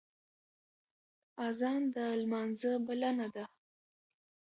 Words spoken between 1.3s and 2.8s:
اذان د لمانځه